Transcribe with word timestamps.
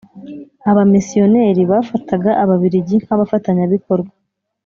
Abamisiyoneri 0.71 1.61
bafataga 1.71 2.29
ababirigi 2.43 2.95
nk 3.03 3.09
abafatanyabikorwa 3.15 4.11